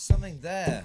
[0.00, 0.82] something there.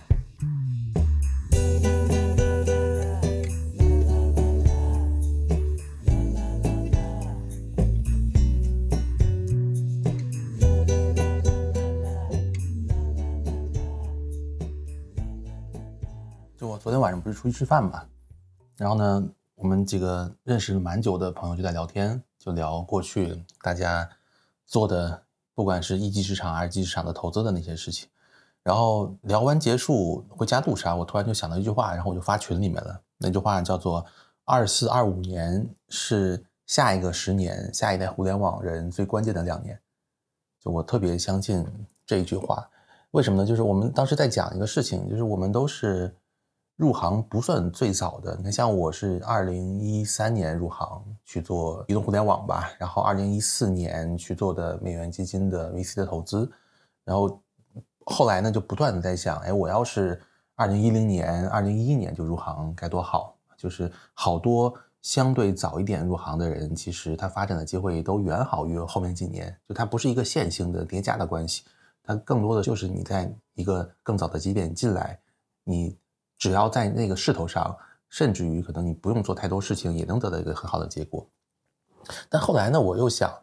[16.57, 18.05] 就我昨天晚上不是出去吃饭嘛，
[18.75, 24.09] 然后呢，我们几个认识蛮久的朋友就在聊天，就聊过去大家
[24.65, 25.23] 做的，
[25.53, 28.09] 不管是一级市场、二级市场的投资的那些事情。
[28.65, 32.99] 然后聊完结束回家路上，我突然就想到一句话，然后我就发群里面了。
[33.19, 34.03] 那句话叫做
[34.43, 39.79] “二四二五年是下一个十年，下一代互联网人最关键的两年”。
[40.59, 41.63] 就我特别相信
[42.07, 42.67] 这一句话，
[43.11, 43.47] 为什么呢？
[43.47, 46.11] 就是我们当时在讲一个事情，就是我们都是
[46.75, 48.35] 入行不算最早的。
[48.43, 56.51] 你，像我是二零一三年入行去做移动互联网吧，然后二零一四年去做的美元基金的 VC 的投资，
[57.03, 57.39] 然后
[58.05, 60.21] 后来呢就不断的在想，哎，我要是
[60.55, 63.33] 二零一零年、二零一一年就入行该多好。
[63.57, 64.71] 就是好多
[65.01, 69.57] 相对早一点入行的人，其实他发展的机会都远好于后面几年。
[69.67, 71.63] 就它不是一个线性的叠加的关系，
[72.03, 75.17] 它更多的就是你在一个更早的节点进来，
[75.63, 75.97] 你
[76.37, 77.75] 只要在那个势头上，
[78.09, 81.25] 甚至于可能你不用做太多事情，也能得到一个很好的结果。
[82.29, 83.33] 但后来呢，我又想，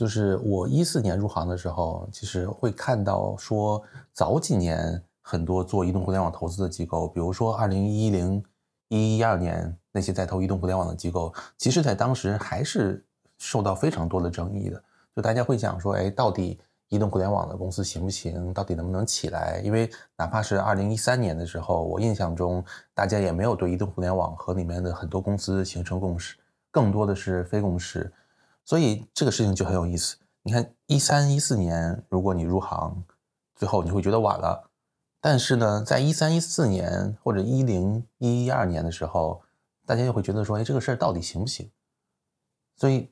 [0.00, 3.82] 就是我一四年入行的时候，其实会看到说
[4.14, 8.42] 早几年很多做移动互联网投资的机构，比如说二零一零。
[8.92, 13.06] 一一二年那些在投移动互联网的机构，其实在当时还是
[13.38, 14.82] 受到非常多的争议的。
[15.14, 18.52] 就大家会讲说，哎，到底移动互联网的公司行不行？
[18.52, 19.60] 到底能不能起来？
[19.64, 26.34] 因为哪怕是二零一三年的时候，我印象中大家也没有对移动互联网和里面的很多公司形成共识，
[26.72, 28.12] 更多的是非共识。
[28.70, 30.16] 所以这个事情就很有意思。
[30.44, 33.02] 你看一三一四年，如果你入行，
[33.56, 34.70] 最后你会觉得晚了。
[35.20, 39.42] 但是呢，在一三一四年或者一零一一二年的时候，
[39.84, 41.68] 大家又会觉得说，哎，这个事儿到底行不行？
[42.76, 43.10] 所以，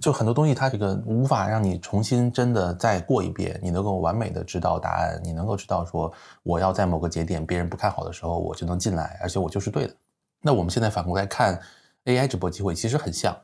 [0.00, 6.10] 就很多东西它这个无法让你重新真的再过一遍，你能够完美的知道答案，你能够知道说，
[6.42, 9.94] 我要在某个节点别人不看好的时候，我就能进来，而且我就是对的。
[10.40, 11.60] 那我们现在反过来看
[12.06, 13.38] AI 直播机会，其实很像，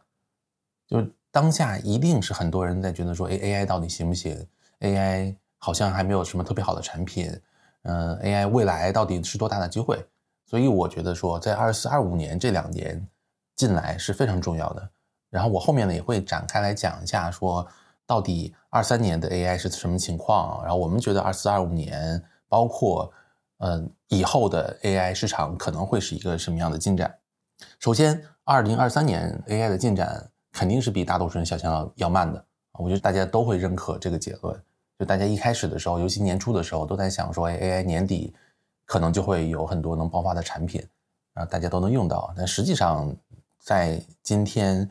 [0.87, 4.47] 就当下一定是很多人在觉得说，哎，AI 到底行不行
[4.81, 7.41] ？AI 好像还没有什么特别好的产品。
[7.85, 10.07] 嗯，AI 未来到底是多大的机会？
[10.45, 13.09] 所以我觉得说，在二四、二五年这两年
[13.57, 14.91] 进来是非常重要的。
[15.31, 17.67] 然后我后面呢也会展开来讲一下，说
[18.07, 20.63] 到底二三年的 AI 是什么情况。
[20.63, 23.11] 然后我们觉得二四、二五年，包括
[23.61, 27.19] 嗯以后的 AI 市场可能会是一个什么样的进展。
[27.79, 32.45] 首先，二零二三年 AI 的进展肯定是比大多数人想象要要慢的。
[32.73, 34.63] 我觉得大家都会认可这个结论。
[34.99, 38.33] 就大家一开始的时候，尤其年初的时候，都在想说，哎，AI 年底
[38.85, 40.87] 可能就会有很多能爆发的产品，
[41.35, 42.33] 啊，大家都能用到。
[42.37, 43.15] 但实际上，
[43.59, 44.89] 在今天，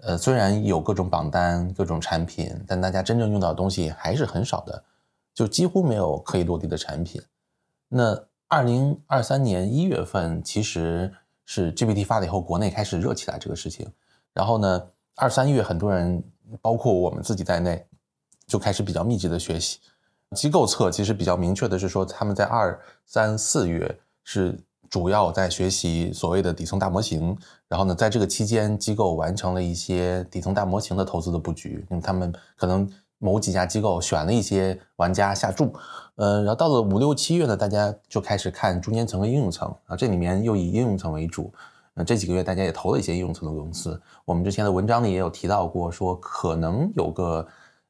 [0.00, 4.82] 呃，虽然有各种榜单、各种产品，但大家真正用到的东西还是很少的，
[5.34, 7.20] 就几乎没有可以落地的产品。
[7.88, 11.12] 那二零二三年一月份，其实
[11.44, 13.86] 是 GPT 发了以后，国内开始热起来这个事情。
[14.34, 14.86] 然后呢，
[15.16, 16.22] 二三月很多人，
[16.60, 17.86] 包括我们自己在内。
[18.46, 19.78] 就开始比较密集的学习，
[20.36, 24.54] 机构测其实比较明确的是说，他们在二三四月是
[24.90, 27.34] 主要在学习所谓的底层大模型，
[27.68, 35.72] 然后呢，在这个期间，机构完成了一些底层大模型的投资的布局，因为他们可能某几家机构选了一些玩家下注，
[36.16, 39.74] 呃，然后到了五六七月呢，大家就开始看中间层和应用层。
[39.86, 41.50] 啊，这里面又以应用层为主，
[41.94, 47.46] 那这几个月大家也投了一些应用层的公司，我们之前的文章里也有提到过，说可能有个。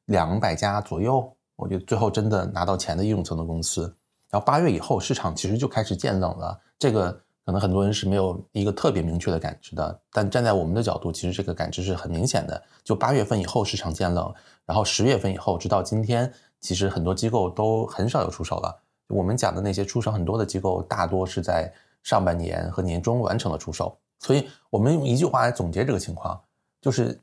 [0.09, 3.91] 两百家左右，我觉得最后真的拿到钱的应用层的公司，
[4.29, 6.61] 然后八月以后市场其实就开始渐冷了。
[6.77, 7.11] 这个
[7.43, 12.61] 可能很多人是没有一个特别明确的感知的，但站在我们的角度，其实这个感知是很明显的。
[12.83, 14.31] 就八月份以后市场渐冷，
[14.63, 18.79] 然后十月份以后直到今天，其实很多机构都很少有出手了。
[19.07, 23.97] 我们讲的那些出手很多的机构，大多是在上半年和年中完成了出手。
[24.19, 26.41] 所以我们用一句话来总结这个情况，
[26.81, 27.19] 就是。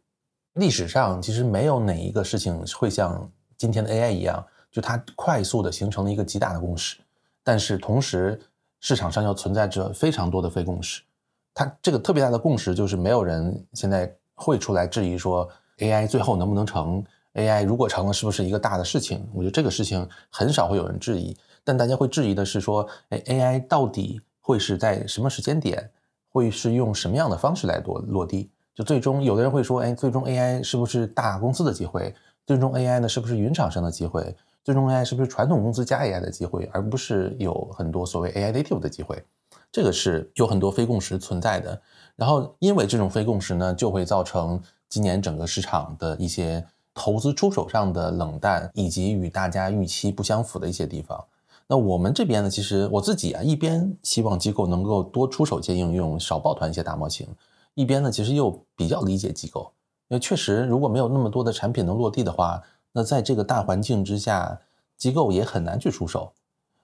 [0.56, 6.98] 历史上其实没有哪一个事情会像今天的 AI 一样，就它快速的形成了一个极大的共识，
[7.42, 8.38] 但是同时
[8.78, 11.00] 市场上又存在着非常多的非共识。
[11.54, 15.48] 它这个特别大的共识就是没有人现在会出来质疑说
[15.78, 17.02] AI 最后能不能成
[17.32, 19.26] ，AI 如果成了是不是一个大的事情？
[19.32, 21.34] 我觉得这个事情很少会有人质疑，
[21.64, 25.90] 但大家会质疑的是说，哎，AI 到底会是在什么时间点，
[26.32, 28.50] 会是用什么样的方式来落落地？
[28.74, 32.14] 就最终，有的人会说，哎，最终 AI 是不是大公司的机会？
[32.46, 34.34] 最终 AI 呢，是不是云厂商的机会？
[34.64, 39.22] 最终 AI 是不是传统公司加 AI 的机会，而不是有很多所谓 AI native 的机会？
[39.70, 41.80] 这个是有很多非共识存在的。
[42.16, 46.64] 然后因为这种非共识呢，就会造成今年整个市场的一些
[46.94, 51.22] 投资出手上的冷淡，以及与大家预期不相符的一些地方。
[51.68, 57.26] 那我们这边呢，其实我自己啊，一边希望机构能够多出手一些应用，少抱团一些大模型，
[57.72, 59.72] 一边呢，其实又比较理解机构，
[60.08, 62.62] 因为确实如果没有那么多的产品能落地的话，
[62.92, 64.60] 那在这个大环境之下，
[64.98, 66.32] 机构也很难去出手。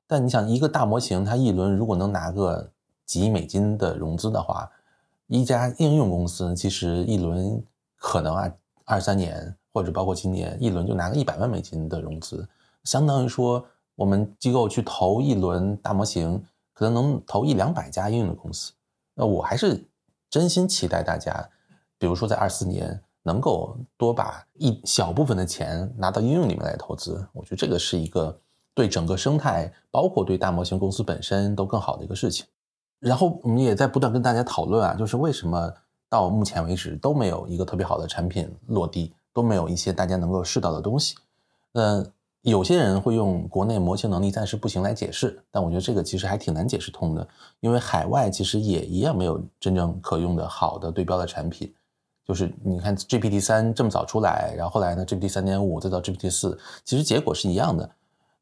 [0.07, 2.71] 但你想，一个大模型它一轮如果能拿个
[3.05, 4.71] 几亿美金的融资的话，
[5.27, 7.63] 一家应用公司其实一轮
[7.99, 8.51] 可能啊
[8.87, 12.49] 二三年或者包括今年一轮就拿个一百万美金的融资，
[12.85, 13.67] 相当于说。
[13.99, 16.41] 我们机构去投一轮大模型，
[16.73, 18.73] 可能能投一两百家应用的公司。
[19.13, 19.85] 那我还是
[20.31, 21.51] 真心期待大家，
[21.99, 27.27] 比如说在二四年能够多把一小部分的钱拿到应用里面来投资。
[27.33, 28.39] 我觉得这个是一个
[28.73, 32.47] 对整个生态，包括对大模型公司本身都更好的一个事情。
[33.01, 35.75] 然后我们也在不断跟大家讨论啊，就是为什么
[36.09, 41.17] 到目前为止都没有一个特别好的产品落地，都没有一些大家能够试到的东西。
[41.73, 42.07] 那。
[42.49, 47.27] 有些人会用国内模型能力暂时不行来解释，但我觉得这个其实还挺难解释通的，
[47.61, 51.73] 因为海外其实也一样没有真正可用的好的对标的产品。
[52.25, 57.91] 就是你看 GPT 三这么早出来，然后后来呢 GPT 三点五再到 GPT 四，其实结果是一样的。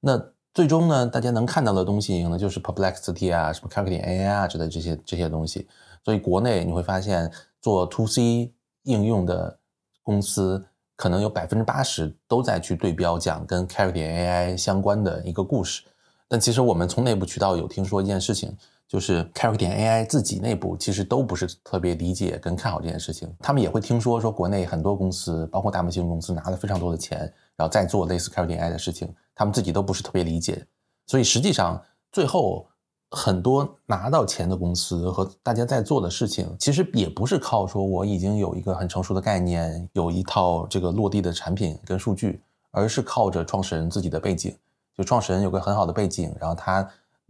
[0.01, 0.21] 那
[0.53, 5.69] 最终呢，大家能看到的东西呢，就是 Perplexity 啊，什么 c a l c u l a t AI 啊之类这些这些东西。
[6.05, 7.31] 所以国内你会发现
[7.61, 9.59] 做 To C 应用的
[10.03, 10.65] 公司。
[10.97, 15.83] 可能有百分之八十都在去对标讲跟 Carry 点 AI 相关的一个故事，
[16.27, 18.57] 但其实我们从内部渠道有听说一件事情，
[18.89, 23.33] 就是 Carry 点 AI 自己内部其实都不是特别理解跟看好这件事情。
[23.41, 27.21] 他们也会听说说国内很多公司，包括大模型公司拿了非常多的钱，
[27.57, 30.67] 然后再做类似 Carry 点 AI 的事情，他们自己都不是特别理解。
[31.07, 32.67] 所以实际上最后。
[33.11, 42.43] 很多拿到钱的公司和大家在做的事情，其实也不是靠说我已经有一个很成熟的概念，有一套这个落地的产品跟数据，
[42.73, 44.57] 而是靠着创始人自己的背景。
[44.97, 46.87] 就创始人有个很好的背景，然后他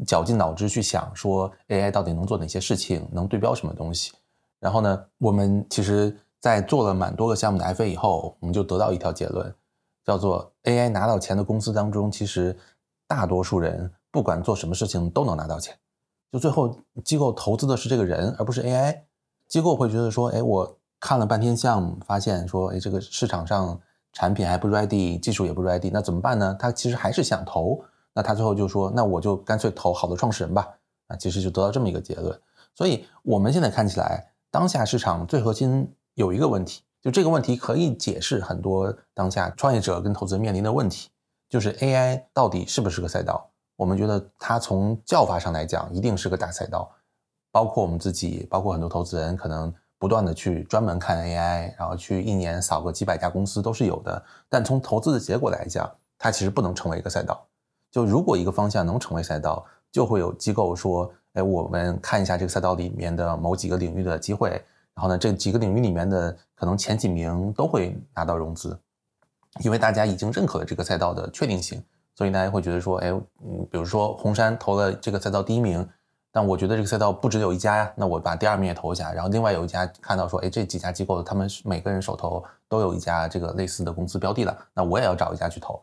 [0.06, 4.12] 绞尽脑汁去想说 AI 到底能做哪些事情，能对标什么东西。
[4.58, 9.54] 然后呢，我们其实在做了蛮多个项目的 FA 以后，我们就得到一条结论，
[10.04, 12.56] 叫做 AI 拿到钱的公司当中，其实
[13.06, 13.92] 大多数人。
[14.16, 15.76] 不管做什么事情都能拿到钱，
[16.32, 16.74] 就最后
[17.04, 19.02] 机构投资的是这个人，而不是 AI。
[19.46, 23.78] 机构会觉得说，哎，我看了半天项目，发现说，哎，这个市场上
[24.14, 26.56] 产品还不 ready，技术也不 ready，那怎么办呢？
[26.58, 27.84] 他其实还是想投，
[28.14, 30.66] 那他最后就说，那我就干脆投好的创始人吧。
[31.08, 32.40] 啊，其实就得到这么一个结论。
[32.74, 41.10] 所以我们现在看起来，当下市场最核心有一个问题，就这个问题可以解释很多当下创业者跟投资人面临的问题，
[41.50, 43.50] 就是 AI 到底是不是个赛道？
[43.76, 46.90] 我们觉得它从叫法上来讲，一定是个大赛道，
[47.52, 54.24] 包括我们自己，包括很多投资人，可能不断的去专门看 AI，然后去一年扫个几百家公司都是有的。
[54.48, 57.46] 但从投资的结果来讲，它其实不能成为一个赛道。
[57.90, 64.50] 就如果一个方向能成为赛道，就会有机构说，哎，我们看一下这个赛道里面的某几个领域的机会，
[64.94, 68.78] 然后呢，这几个领域里面的可能前几名都会拿到融资，
[69.60, 71.82] 因为大家已经认可了这个赛道的确定性。
[72.16, 75.86] 所以大家会觉得说，哎，嗯，比如说红杉投了这个赛道第一名，
[76.32, 79.12] 但我觉得这个赛道不只有一家呀，那我把第二名也投一下。
[79.12, 85.78] 然后另外有一家看到说，哎，这几家机构他们每个人手头都有一家这个类似的公司标的了，那我也要找一家去投。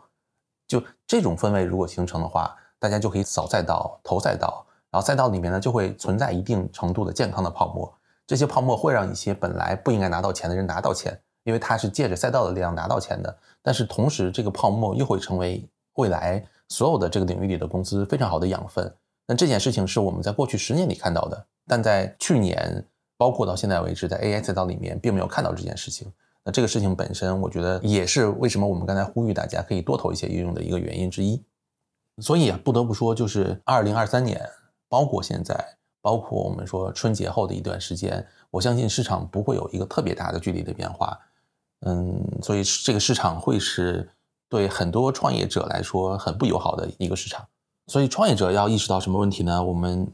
[0.67, 7.93] 就这种氛围如果形成的话，大家就可以扫赛道、投赛道，然后赛道里面呢就会存在一定程度的健康的泡沫。
[8.25, 13.37] 这些泡沫会让一些本来不应该拿到钱的人拿到钱，因为他是借着赛道的力量拿到钱的。
[13.61, 15.69] 但是同时，这个泡沫又会成为。
[15.95, 18.91] 未来所有的这个领域里的公司非常好的养分，
[19.27, 22.83] 那这件事情是我们在过去十年里看到的，但在去年，
[23.15, 26.11] 包括到现在为止，在 AI 赛道里面并没有看到这件事情。
[26.43, 31.41] 那这个事情本身，我觉得也是为什么我们刚才呼吁大家可以多投一些应用的一个原因之一。
[32.21, 34.41] 所以啊不得不说，就是二零二三年，
[34.89, 35.55] 包括现在，
[36.01, 41.17] 包括我们说春节后的一段时间，我相信市场不会有一个特别大的剧烈的变化。
[41.85, 44.09] 嗯，所以这个市场会是。
[44.53, 47.43] 对很多创业者来说很不友好的一个市场，
[47.87, 49.63] 所以创业者要意识到什么问题呢？
[49.63, 50.07] 我们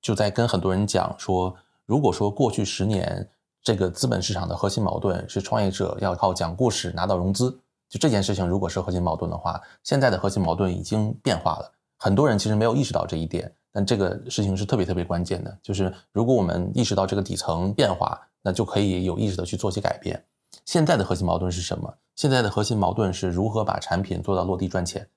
[0.00, 1.52] 就在跟很多人讲说，
[1.86, 3.28] 如果说过去十年
[3.64, 7.50] 这个资本市场的核心矛盾是创业者要靠讲故事拿到融资，
[7.88, 11.72] 就这件事情如果是核心矛盾的话，现在的核心矛盾已经变化了。
[11.96, 20.24] 很多人其实没有意识到这一点，但这个事情是特别特别关键的，就是如果我们意识到这个底层变化，那就可以有意识的去做些改变。
[20.64, 21.92] 现在的核心矛盾是什么？
[22.20, 25.08] 现在的核心矛盾是如何把产品做到落地赚钱。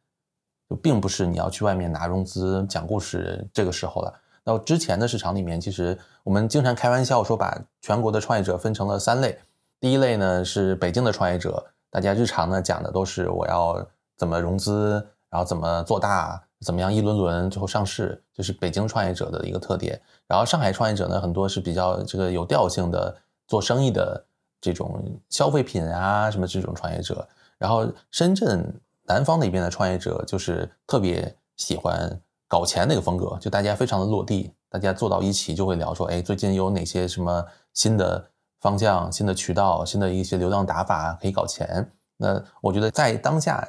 [0.70, 4.14] 就并不是你要去外面拿融资讲故事这个时候了。
[4.46, 9.38] 那之前的市场里面，其实我们经常开玩笑说，把全国的创业者分成了三类。
[9.82, 20.02] 第一类呢是北京的创业者，大家日常呢讲的都是我要怎么融资，然后怎么做大，怎么样一轮轮最后上市，这是北京创业者的一个特点。
[20.26, 23.14] 然后上海创业者呢，很多是比较这个有调性的
[23.46, 24.26] 做生意的
[24.64, 27.28] 这种消费品啊什么这种创业者。
[27.60, 38.30] 然后深圳南方那边的创业者就是特别喜欢搞钱那个风格，就大家非常的落地，大家坐到一起就会聊说，哎，最近有哪些什么新的。
[38.64, 41.86] 方向、新的渠道、新的一些流量打法可以搞钱。
[42.16, 43.62] 那我觉得在当下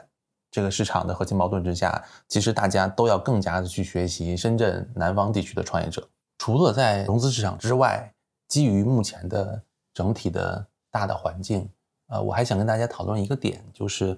[0.53, 6.09] 这个市场的核心矛盾之下，其实大家都要更加的去学习深圳南方地区的创业者。
[6.39, 8.09] 除了在融资市场之外，
[8.47, 9.61] 基于目前的
[9.93, 11.69] 整体的大的环境，
[12.07, 14.17] 呃，我还想跟大家讨论一个点，就是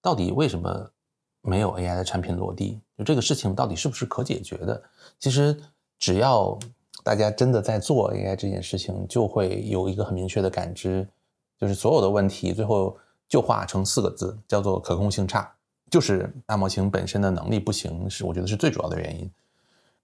[0.00, 0.90] 到底为什么
[1.42, 2.80] 没有 AI 的产品落地？
[2.96, 4.80] 就这个事情到底是不是可解决的？
[5.18, 5.60] 其实
[5.98, 6.56] 只要。
[7.02, 11.06] 大家真的在做 AI 这件事情，就会有一个很明确的感知，
[11.58, 12.96] 就是所有的问题最后
[13.28, 15.54] 就化成四个字，叫做可控性差，
[15.90, 19.30] 就是大模型本身的能力不行，是我觉得是最主要的原因。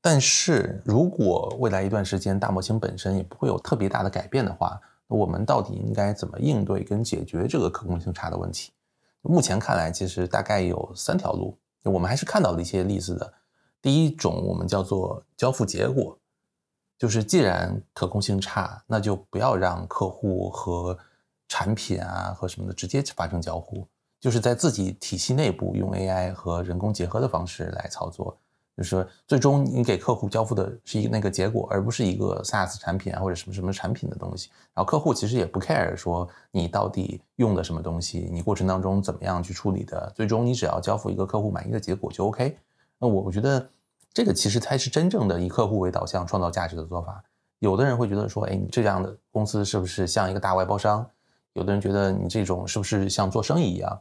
[0.03, 4.79] 但是如果未来一段时间大模型本身也不会有特别大的改变的话，
[5.11, 8.73] 我们到底应该怎么应对跟解决这个可控性差的问题？
[9.23, 13.35] 目前看来，其实大概有三条路，我们还是看到了一些例子的。
[13.83, 16.17] 第一种，我们叫做交付结果。
[16.97, 20.99] 就是既然可控性差，那就不要让客户和
[21.49, 23.89] 产品啊和什么的直接发生交互，
[24.21, 28.39] 就是在自己体系内部用 AI 和人工结合的方式来操作。
[28.77, 34.51] 就是，最终你给客户交付的是一个那个结果，而不是一个 SaaS 产品啊或者什么什么产品的东西。
[34.75, 42.57] 然后客户其实也不 care 说你到底用的什么东西，你过程当中怎么样去处理的，最终你只要交付一个客户满意的结果就 OK。
[42.99, 43.69] 那我我觉得。
[44.13, 47.23] 这个其实才是真正的以客户为导向创造价值的做法。
[47.61, 51.09] 有的人会觉得说，哎，你这样的公司是不是像一个大外包商？
[51.53, 54.01] 有的人觉得你这种是不是像做生意一样？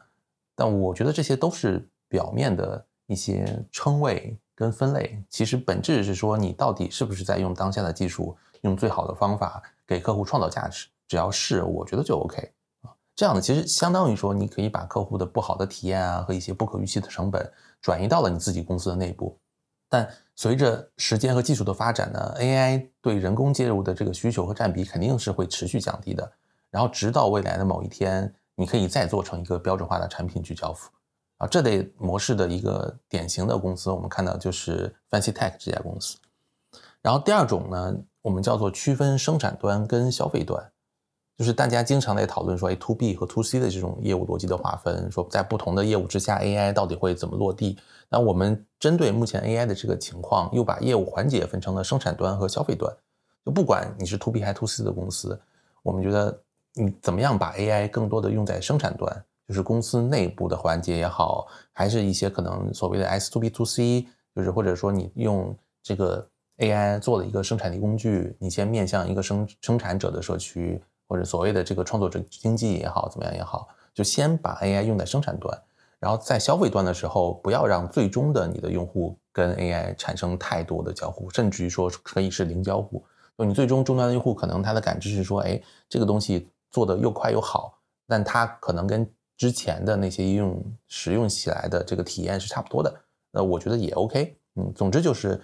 [0.55, 10.89] 但我觉得这些都是表面的一些称谓跟分类，其实本质是说你到底是不是在用当下的技术，用最好的方法给客户创造价值。
[11.07, 12.51] 只要是，我觉得就 OK
[12.81, 12.91] 啊。
[13.15, 17.49] 这样的其实相当于说，你可以把客户的不好的体验啊和一些不可预期的成本
[17.81, 19.39] 转移到了你自己公司的内部。
[19.87, 26.29] 但随着时间和技术的发展呢，AI 对人工介入的这个需求和占比肯定是会持续降低的。
[26.69, 30.91] 然后直到未来的某一天，你可以再做成一个标准化的产品去交付。
[31.39, 36.17] 啊，这类模式的一个典型的公司，我们看到就是 Fancy Tech 这家公司。
[37.01, 40.71] 然后第二种呢，我们叫做区分生产端跟消费端。
[41.37, 47.79] 就是大家经常在讨论说，哎，to B 和 to C 的这种业务逻辑的划分，说在不同的业务之下，AI 到底会怎么落地？
[48.09, 52.93] 那我们针对目前 AI 的这个情况，又把业务环节分成了生产端和消费端。
[53.45, 55.39] 就不管你是 to B 还是 to C 的公司，
[55.81, 56.37] 我们觉得
[56.73, 65.53] 你怎么样把 AI 更多的用在生产端，就是公司内部的环节也好，还是一些可能所谓的 S to B to C，就是或者说你用
[65.83, 66.25] 这个
[66.59, 70.81] AI 做了一个生产力工具，你先面向一个生生产者的社区。
[71.11, 75.59] 或者所谓的这个创作者经济也好，怎么样也好，就先把 AI 用在生产端，
[75.97, 83.03] 然后在消费端的时候，不要让最终的你的用户跟 AI 产生太多的交互，甚至于说可以是零交互。
[83.35, 92.95] 就你最终终端的用户可能他的感知是说，哎，这个东西做的又快又好，但他可能跟之前的那些应用使用起来的这个体验是差不多的。
[93.31, 94.37] 那我觉得也 OK。
[94.53, 95.41] 嗯，总之就是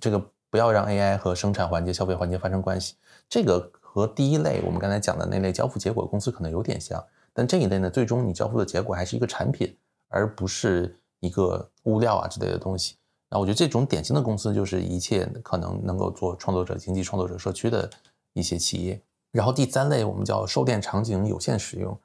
[0.00, 2.94] 这个不要让 AI 和生产环节、消费环节发生关系。
[3.28, 3.70] 这个。
[3.90, 9.74] 和第一类我们刚才讲的那类交付结果公司可能有点像，但这一类呢，最终你交付的结果还是一个产品，
[10.08, 12.96] 而不是一个物料啊之类的东西。
[13.30, 17.90] 那我觉得这种典型的公司就是一切可能能够做创作者经济、创作者社区的
[18.34, 19.02] 一些企业。
[19.32, 21.98] 然后第三类我们叫售电场景有限使用，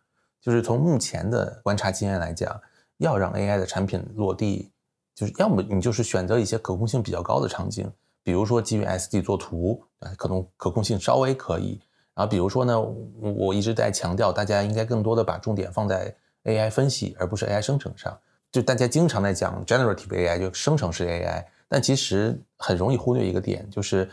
[0.44, 2.62] 就是从目前的观察经验来讲，
[2.98, 4.74] 要让 AI 的产品落地，
[5.16, 7.90] 就是要么你就是选择一些可控性比较高的场景。
[8.24, 9.82] 比如说基于 SD 做图，
[10.18, 11.82] 可能可控性稍微可以。
[12.14, 18.20] 然后比如说呢，我一直在强调，大家应该更多的把重点放在 AI 分析，而不是 AI 生成上。
[18.52, 24.10] 就大家经常在讲 generative AI，就生成式 AI，但其实很容易忽略一个点，就是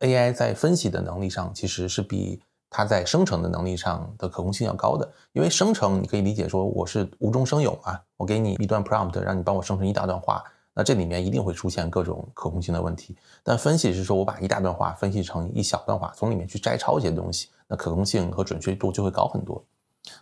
[0.00, 2.42] AI 在分析的能力上，其实是比
[2.74, 5.06] 它在生成的能力上的可控性要高的。
[5.32, 10.42] 因为生成你可以理解说我是无中生有啊，我给你一段 prompt，让你帮我生成一大段话。
[10.74, 19.62] 那这里面一定会出现各种可控性的问题，但分析是说我把一大段话分析成一小段话，从里面去摘抄一些东西，那可控性和准确度就会高很多。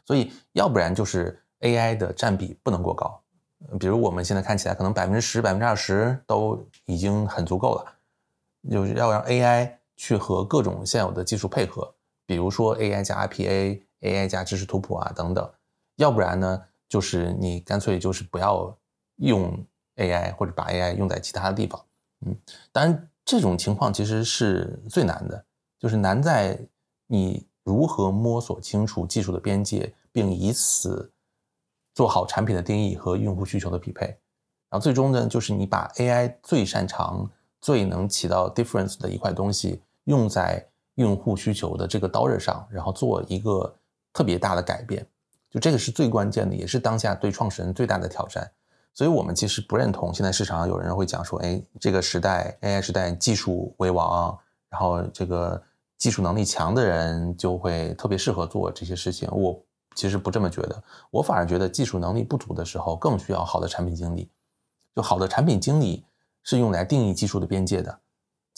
[0.04, 3.20] 所以要不然就是 AI 的占比不能过高，
[3.78, 7.84] 比如我们现在看起来可能百分之十、百分之二十都已经很足够了，
[8.68, 11.94] 就是要让 AI 去和各种现有的技术配合，
[12.30, 15.52] 比如说 AI 加 RPA、AI 加知识图谱啊等等，
[15.96, 18.78] 要不然呢，就是你干脆就是不要
[19.16, 21.84] 用 AI，或者把 AI 用在其他的地方。
[22.24, 22.36] 嗯，
[22.70, 25.44] 当然这种情况其实是最难的，
[25.76, 26.56] 就是难在
[27.08, 31.10] 你如何摸索清楚技术的边界，并以此。
[31.92, 37.28] 做好产品的定义和用户需求的匹配，然后最终呢，就是你把 AI 最擅长、
[37.60, 43.74] 最能起到 difference 的一块东西用在用户需求的这个刀刃上，然后做一个
[44.12, 45.06] 特别大的改变。
[45.50, 48.50] 就这个是最关键的，也是当下对创始人最大的挑战。
[48.92, 55.62] 所以我们其实不认同现在市场上有人会讲说，哎，这个时代 AI 时代技术为王，然后这个
[55.98, 59.28] 技术能力强的人就会特别适合做这些事情。
[59.32, 59.60] 我。
[59.96, 64.30] 其实不这么觉得，我反而觉得技术能力不足的时候更需要好的产品经理。
[64.94, 66.04] 就好的产品经理
[66.44, 67.98] 是用来定义技术的边界的。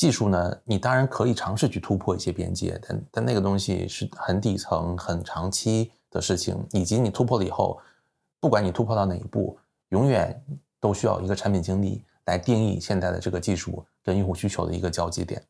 [0.02, 7.78] 技术呢，你当然可以尝试去突破一些边界，但但那个东西是很底层、很长期的事情，以及你突破了以后，
[8.40, 9.56] 不管你突破到哪一步，
[9.90, 10.44] 永远
[10.80, 15.40] 都需要一个产品经理来定义现在的这个技术跟用户需求的一个交接点。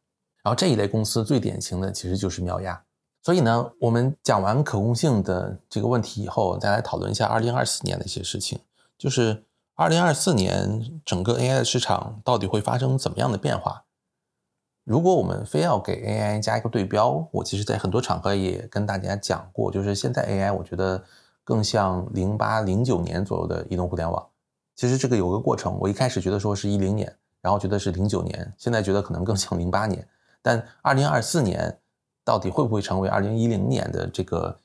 [0.43, 2.85] 然后这一类公司最典型的其实就是妙亚。
[3.23, 8.61] 所以呢，我们讲完可控性的这个问题以后，再来讨论一下二零二四年的一些事情。
[8.99, 9.45] 就是
[9.77, 13.85] 二零二四年整个 AI 的市场到底会发生怎么样的变化？
[14.85, 21.03] 如果我们非要给 AI 加一个对标，我其实在很多场合也跟大家讲过，就是现在 AI 我觉得
[21.45, 24.27] 更像零八零九年左右的移动互联网。
[24.75, 30.07] 其实这个有个过程，我一开始觉得说是一零年，然后觉得是零九年，现在觉得可能更像零八年。
[30.41, 31.79] 但二零二四年。
[32.25, 34.57] 到底会不会成为二零一零年的这个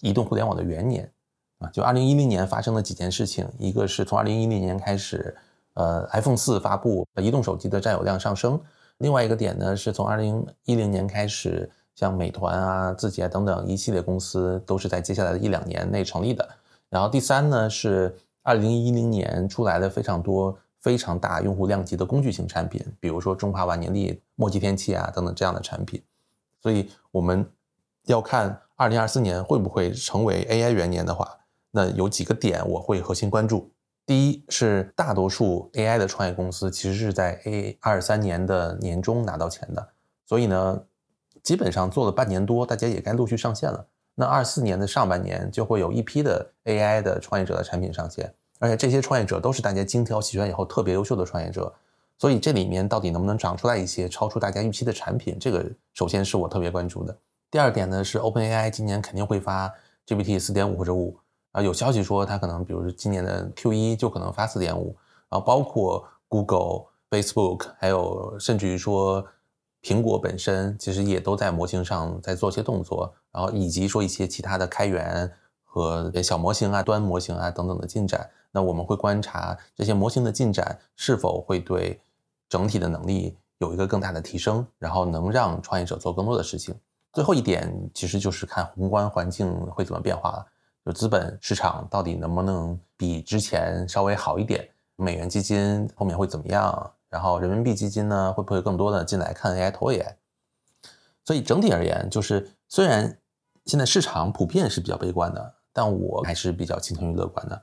[0.00, 1.10] 移动互联网的元年
[1.58, 1.68] 啊？
[1.70, 5.36] 就二零一零年发生了几件事情，一个是从二零一零年开始，
[5.74, 8.56] 呃，iPhone 四发布，移动手机的占有量上升；
[9.00, 16.46] 另外一个点呢，是从二零一零年开始，像美团啊、字节等等一系列公司都是在接下来的一两年内成立的。
[16.90, 26.02] 然后第三呢，是二零一零年出来了非常多非常大用户量级的工具型产品，比如说中华万年历、墨迹天气啊等等这样的产品。
[26.60, 27.46] 所以我们
[28.04, 31.38] 要看二零二四年会不会成为 AI 元年的话，
[31.70, 33.70] 那有几个点我会核心关注。
[34.10, 39.88] 第一是大多数 AI 的创业公司其实是在 A 二三年的年中拿到钱的，
[40.26, 40.82] 所以呢，
[41.44, 43.86] 基本上做了半年多，大家也该陆续上线了。
[44.16, 51.72] 那二四年的上半年就会有一批的 AI 的创业者的产品上线，而且这些创业者都是大家精挑细选以后特别优秀的创业者。
[52.18, 55.38] 所以这里面到底能不能长出来一些超出大家预期的产品？
[55.38, 57.16] 这个首先是我特别关注的。
[57.48, 59.72] 第二点呢是 OpenAI 今年肯定会发
[60.04, 61.16] GPT 四点五或者五
[61.52, 64.96] 啊，有消息说它可能比如说今年的 Q 一就可能发四点五
[65.28, 69.26] 啊，包括 Google、Facebook，还有甚至于说
[69.82, 75.30] 苹果本身其实也都在模型上在做些动作，然后以及说一些其他的开源
[75.64, 78.28] 和小模型啊、端模型啊等等的进展。
[78.52, 82.00] 那我们会观察这些模型的进展是否会对。
[82.50, 86.74] 整体的能力有一个更大的提升，然后能让创业者做更多的事情。
[87.12, 90.46] 最后一点其实就是看宏观环境会怎么变化了，
[90.84, 94.68] 就资本市场到底能不能比之前稍微好一点？
[94.96, 96.92] 美元基金后面会怎么样？
[97.08, 100.16] 然后人民币基金呢会不会更多的进来看 AI 投研
[101.24, 103.18] 所以整体而言，就是虽然
[103.66, 107.60] 现在市场普遍是比较悲观的，但我还是比较倾向于乐观的。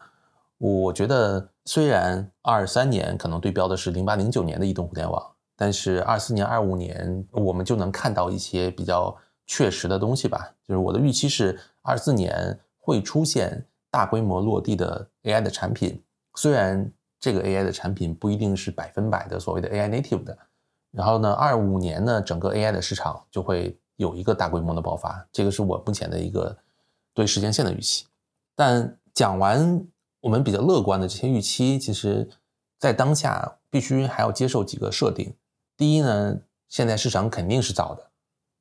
[0.58, 5.23] 我觉得，虽然二三年可能对标的是零八零九年的移动互联网，
[5.56, 10.51] 但是二四年、二五年我们就能看到一些比较确实的东西吧。
[10.67, 16.02] 就是我的预期是，二四年会出现大规模落地的 AI 的产品。
[16.36, 20.38] 虽然这个 AI 的产品不一定是百分百的所谓的 AI native 的，
[20.91, 25.28] 然后呢，二五年呢，整个 AI 的市场就会有一个大规模的爆发。
[25.34, 26.58] 这个是我目前的一个
[27.13, 28.06] 对时间线的预期。
[28.56, 29.86] 但讲完。
[30.19, 32.28] 我们比较乐观的这些预期，其实，
[32.80, 35.34] 在当下必须还要接受几个设定。
[35.78, 38.10] 第一呢，现在市场肯定是早的，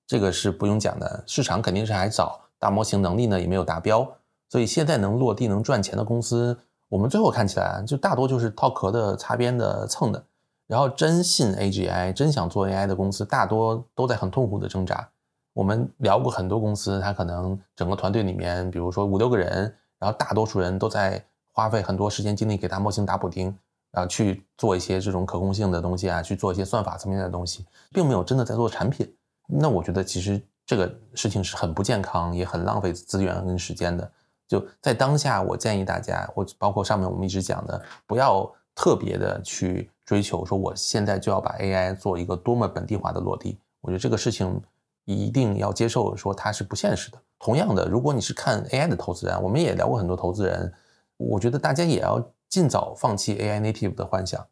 [0.06, 4.04] 这个是不用讲的，市场肯定是还早，大模型能力呢也没有达标，
[4.48, 10.20] 所以现在能落地能赚钱的公司，我们最后看起来就大多就是套壳的、擦边的、蹭的。
[10.66, 15.08] 然后真信 AGI、真想做 AI 的公司，大多都在很痛苦的挣扎。
[15.52, 21.24] 我们聊过很多公司，它可能整个团队里面，比如说五六个人，然后大多数人都在。
[21.56, 23.48] 花费很多时间精力给大模型打补丁，
[23.92, 29.10] 啊，去做一些这种可控性的东西啊，去做一些算法层面的东西，并没有真的在做产品。
[29.48, 34.10] 那我觉得其实这个事情是很不健康，也很浪费资源跟时间的。
[34.48, 43.58] 就在当下，我建议大家，我包括上面我们一直讲的，不要特别的去追求说我现在就要把 AI 做一个多么本地化的落地。
[43.80, 44.60] 我觉得这个事情
[45.04, 47.18] 一定要接受，说它是不现实的。
[47.38, 50.72] 同样的，如果你是看 AI 的投资人，我们也聊过很多投资人，
[51.16, 54.44] 我觉得大家也要尽早放弃 AI native 的幻想，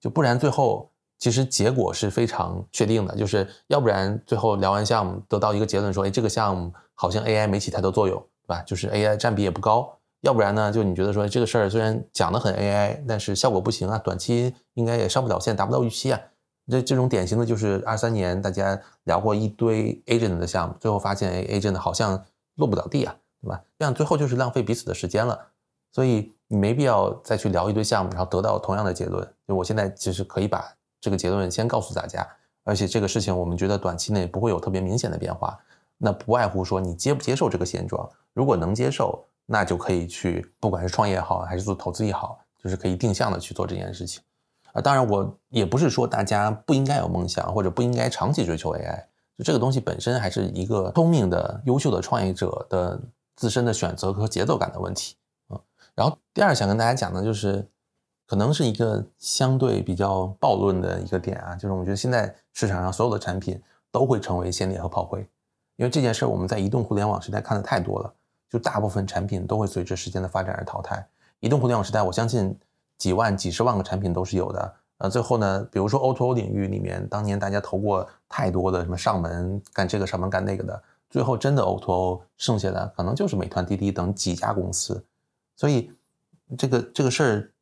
[0.00, 8.22] 就不然最后其实结果是非常确定的，就是要不然最后聊完项目得到一个结论说，哎，这个项目好像 AI 没起太多作用。
[8.48, 8.62] 对吧？
[8.62, 10.70] 就是 AI 占比也不高，要不然呢？
[10.70, 16.20] 就你觉得说这个事儿虽然讲的很 AI，但是效果不行啊，短期应该也上不了线，达不到预期啊。
[16.70, 22.24] 这这种典型的就是二三年大家聊过一堆 agent 的项目，最后发现 agent 好像
[22.54, 23.60] 落不了地啊，对吧？
[23.80, 25.36] 这样最后就是浪费彼此的时间了。
[25.90, 29.28] 所以你没必要再去聊一堆项目，然后得到同样的结论。
[29.48, 32.26] 就我现在其实可以把这个结论先告诉大家，
[32.64, 35.58] 而且这个事情我们觉得短期内不会有特别明显的变化。
[35.98, 38.08] 那不外乎说你接不接受这个现状。
[38.34, 44.22] 如果能接受，那就可以去，不管是创业也好，还是做投资也好，就是可以定向的去做这件事情。
[44.72, 49.04] 啊，当然我也不是说大家不应该有梦想，或者不应该长期追求 AI，
[49.38, 53.00] 就这个东西本身还是一个聪明的、优秀的创业者的
[53.36, 55.16] 自身的选择和节奏感的问题。
[55.48, 55.56] 啊，
[55.94, 57.66] 然后第二想跟大家讲的就是，
[58.26, 63.60] 可能是一个相对比较暴论的一个点啊，就是我觉得现在市场上所有的产品
[63.90, 65.20] 都会成为先烈和炮灰，
[65.76, 68.12] 因为这件事我们在移动互联网时代看的太多了。
[68.48, 71.04] 就大部分产品都会随着时间的发展而淘汰。
[71.40, 72.56] 移动互联网时代，我相信
[72.96, 74.74] 几万、几十万个产品都是有的。
[74.98, 85.04] 呃，最后呢，比如说 O2O 领域里面，当年大家投过太多的什么上门干这个上门干那个的，最后真的 O2O 剩下的可能就是美团、滴滴等几家公司。
[85.56, 85.90] 所以
[86.56, 87.52] 这个这个事儿，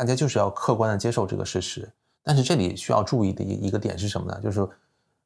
[0.00, 1.86] 大家就是要客观的接受这个事实。
[2.22, 4.40] 但是这里需要注意的一一个点是什么呢？
[4.42, 4.66] 就是，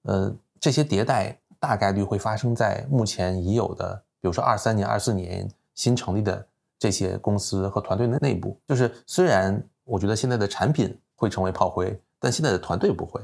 [0.02, 3.94] 呃，这些迭代大概率会发生在目前已有的。
[4.20, 6.44] 比如说二三年、二四年新成立的
[6.76, 13.20] 这些公司和团队的内部，就是虽然我觉得现在的产品会成为炮灰，但现在的团队不会。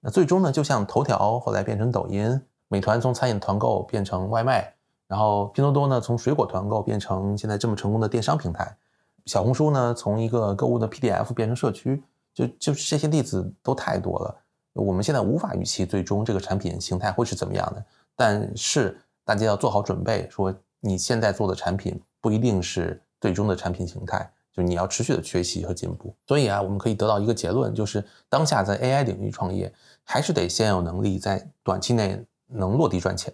[0.00, 4.74] 那最终呢，就像头条后来变成抖音，美团从餐饮团购变成外卖，
[5.08, 8.76] 然后拼多多呢从水果团购变成现在这么成功的电商平台，
[9.26, 14.36] 小红书呢从一个购物的 PDF 变成社区，就就这些例子都太多了。
[14.72, 17.84] 我们现在无法预期最终这个产品形态会是怎么样的，
[18.16, 18.98] 但是。
[19.26, 26.14] 大家要做好准备，说你现在做的产品不一定是最终的产品形态，就你要持续的学习和进步。
[26.26, 33.32] 所以啊，我们可以得到一个结论，就是当下在 AI 领域创业，还是得先有能力在短期内能落地赚钱。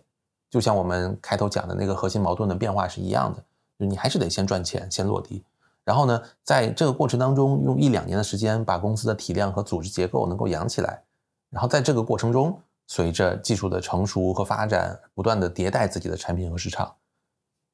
[0.49, 3.43] 就像我们开头讲的那个核心矛盾的变化是一样的，
[3.81, 5.43] 就你还是得先赚钱，先落地。
[5.91, 11.03] 然后呢，在这个过程当中，用一两年的时间把公司的体量和组织结构能够养起来。
[11.51, 16.95] 然后在这个过程中，随着技术的成熟和发展，不断的迭代自己的产品和市场，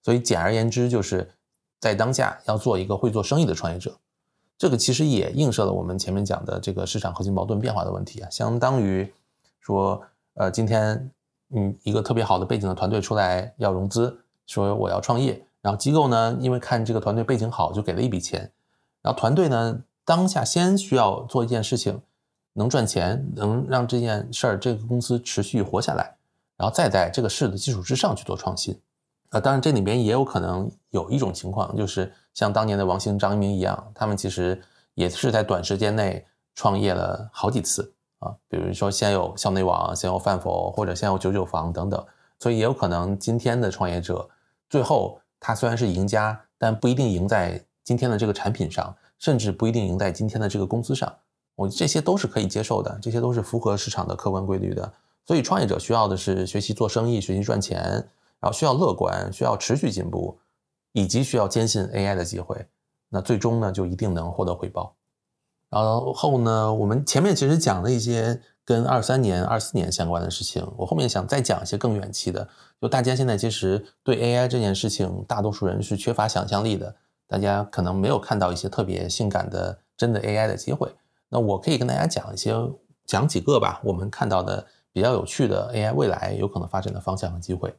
[0.02, 1.30] 所以简而言之，就是
[1.78, 3.94] 在当下要做一个会做生意的创业者。
[4.56, 9.12] 这个其实也映射了我们前面讲的这个市场核心矛盾变化的问题啊，相当于
[9.60, 10.02] 说，
[10.36, 11.10] 呃，今天
[11.50, 18.52] 嗯一个特别好的背景的团队出来要融资，说我要创业，然后机构呢因为看这个团队背景好，就给了一笔钱，
[19.02, 22.00] 然后团队呢当下先需要做一件事情。
[22.58, 26.16] 能赚钱，能让这件事儿这个公司持续活下来，
[26.56, 28.80] 然后再在这个事的基础之上去做创新。
[29.28, 34.58] 啊，当然这里边也有可能有一种情况，就是像当年的王兴、张一鸣一样，他们其实
[34.94, 36.24] 也是在短时间内
[36.54, 38.34] 创业了好几次啊。
[38.48, 42.02] 比如说先有校内网，先有饭否，或者先有九九房等等。
[42.40, 44.26] 所以也有可能今天的创业者，
[44.70, 51.12] 最后他虽然是赢家，但不一定赢在今天的这个产品上，甚至不一定赢在今天的这个公司上。
[51.54, 54.92] 我这些都是可以接受的，这些都是符合市场的客观规律的。
[55.24, 57.82] 所以创业者需要的是学习做生意，学习赚钱，
[58.38, 60.38] 然后需要乐观，需要持续进步，
[60.92, 62.66] 以及需要坚信 AI 的机会。
[63.08, 64.94] 那最终呢，就一定能获得回报。
[65.70, 72.48] 然后呢，我们前面其实讲了一些跟二三年、二四年相关的事情，我后面想再讲一些更远期的。
[72.82, 76.96] 就大家现在其实对 AI 这件事情，大多数人是缺乏想象力的，
[77.28, 80.92] 大家可能没有看到一些特别性感的真的 AI 的机会。
[81.28, 82.52] 那我可以跟大家讲一些，
[83.06, 83.80] 讲几个吧。
[83.84, 87.72] 我们看到的比较有趣的 AI 未来有可能发展的方向和机会。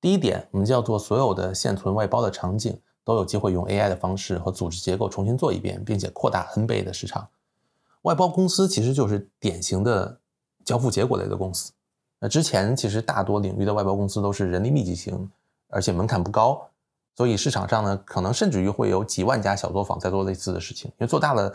[0.00, 7.28] 第一点，我们叫做所有的现存外包的场景都有机会用 AI 的方式和组织结构重新做一遍，并且扩大 N 倍的市场。
[8.02, 10.20] 外包公司其实就是典型的
[10.64, 11.72] 交付结果类的公司。
[12.20, 15.30] 那之前其实大多领域的外包公司都是人力密集型，
[15.68, 16.68] 而且门槛不高，
[17.14, 21.54] 所以市场上呢，可能甚至于会有几万家小作坊在做类似的事情，因为做大了。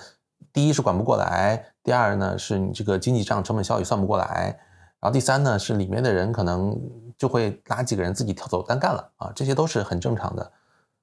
[0.52, 4.60] 第一是管不过来，第二呢是你这个经济账成本效益算不过来，
[5.00, 6.78] 然后第三呢是里面的人可能
[7.18, 10.52] 就会拉几个人自己跳走单干了啊，这些都是很正常的。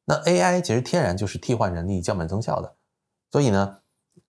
[0.05, 2.74] 那 AI 其实天然就是替换人力、降本增效的，
[3.33, 3.79] 所以呢，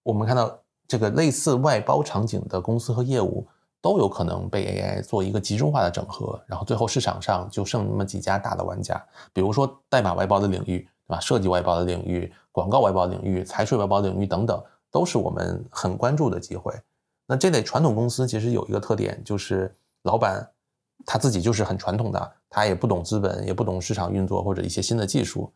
[0.03, 0.60] 我们看到
[0.91, 3.47] 这个类似外包场景的公司和业务
[3.79, 9.01] 都有可能被 AI 做一个集中化的整合，然后最后市场上就剩那么几家大的玩家，
[9.31, 11.19] 比如说代码外包的领域，对吧？
[11.21, 16.73] 设计外包的领域、广告外包领域、财税外包领域等等，都是我们很关注的机会。
[17.25, 20.45] 那这类传统公司其实有一个特点，就是老板
[21.05, 25.53] 他自己就是很传统的，他也不懂资本，也不懂市场运作或者一些新的技术。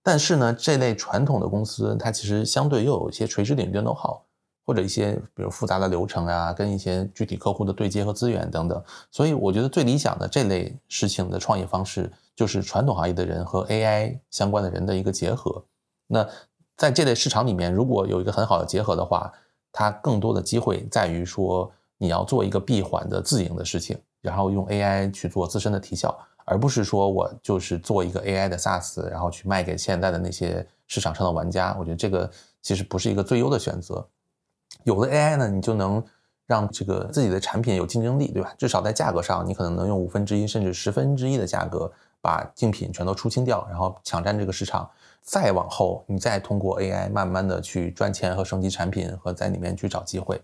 [0.00, 4.20] 但是呢，这类传统的公司，它其实相对又有一些垂直领域的 know how，
[4.66, 8.82] 或者一些比如复杂的流程啊，跟一些具体客户的对接和资源等等。
[9.12, 15.64] 所以我觉得最理想的这类事情的创业方式，就是传统行业的人和 AI 相关的人的一个结合。
[16.08, 16.28] 那
[16.76, 19.32] 在这类市场里面，如果有一个很好的结合的话，
[19.70, 26.12] 它更多的机会在于说，你要做一个闭环的自营的事情，然后用 AI 去做自身的提效。
[26.48, 32.30] 而不是说我就是做一个 AI 的 SaaS，然后去卖给现在的那些市场上的玩家，我觉得这个
[32.62, 34.06] 其实不是一个最优的选择。
[34.86, 36.02] 有了 AI 呢，你就能
[36.46, 38.54] 让这个自己的产品有竞争力，对吧？
[38.56, 44.88] 至少在价格上，你可能能用五分之一甚至十分之一的价格把竞品全都出清掉，然后抢占这个市场。
[45.22, 50.40] 再往后，你再通过 AI 慢慢的去赚钱和升级产品和在里面去找机会，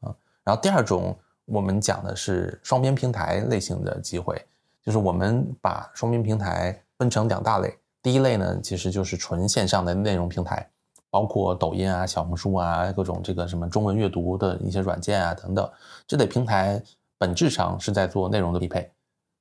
[0.00, 0.12] 啊。
[0.42, 4.44] 然后第二种，我们讲的是双边平台类型的机会。
[4.82, 10.68] 就是我们把双边平台分成两大类，第一类呢，其实就是纯线上的内容平台，
[11.16, 15.66] 包括抖音啊、小红书啊，各种这个什么中文阅读的一些软件啊等等。
[16.06, 16.82] 这类平台
[17.16, 18.92] 本质上是在做内容的匹配，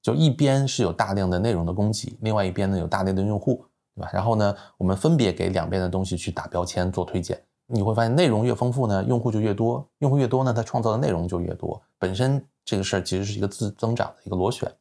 [0.02, 4.10] 就一边是有大量的内容的供给，另外一边呢有大量的用户，对吧？
[4.14, 11.82] 然后呢，我们分别给两边的东西去打标签做推荐，你会发现内容越丰富呢，用户就越多，用户越多呢，它创造的内容就越多。
[12.00, 14.72] 本身这个事儿其实是一个自增长的一个螺旋。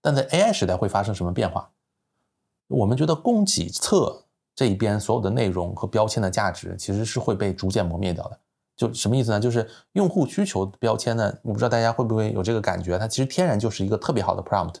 [0.00, 1.68] 但在 AI 时代会发生什么变化？
[2.68, 4.23] 我们觉得供给侧
[4.54, 8.38] 这一边所有的内容和标签的价值其实是会被逐渐磨灭掉的。
[8.76, 9.38] 就什么意思呢？
[9.38, 14.76] 就是用户需求标签呢，我不知道大家会不会有这个感觉，它其实天然就是一个特别好的 prompt。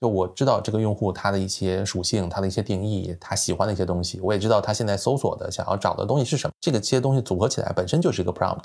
[0.00, 6.52] 就我知道这个用户他的一些属性，他的一些定义，他喜欢的一些东西，我也知道他现在搜索的想要找的东西是什么。
[6.60, 8.64] 这个这些东西组合起来本身就是一个 prompt，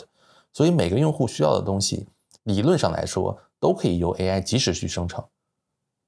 [0.54, 2.06] 所以每个用户需要的东西，
[2.43, 5.23] 理论上来说都可以由 AI 及时去生成。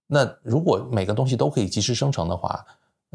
[0.06, 2.64] 那如果每个东西都可以及时生成的话，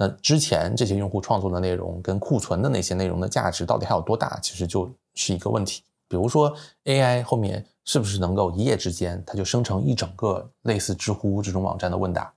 [0.01, 5.83] 那之前这些用户创作的内容跟库存的那些内容的价值到底还有多大，其实就是一个问题。
[6.07, 12.33] 比如说 AI 后面是不是能够一夜之间它就生成一整个类似知乎这种网站的问答，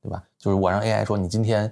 [0.00, 0.24] 对吧？
[0.38, 1.70] 就是我让 AI 说你今天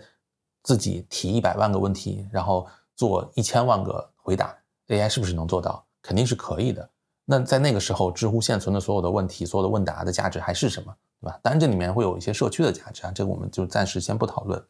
[0.63, 4.55] 自己提一百万个问题，然后做一千万个回答
[4.89, 5.83] ，AI 是不是能做到？
[6.03, 6.87] 肯定是可以的。
[7.25, 10.95] 那在那个时候，知乎现存的所有的问题、所有的问答的价值还是什么？
[11.23, 11.41] 对吧？
[11.43, 14.63] 当然，这里面会有一些社区的价值啊，这个我们就暂时先不讨论。